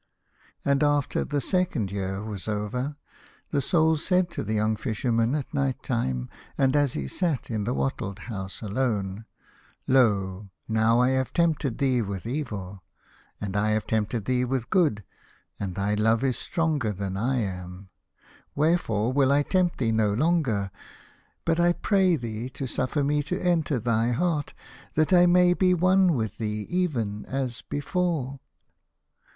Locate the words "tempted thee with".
11.33-12.25, 13.85-14.71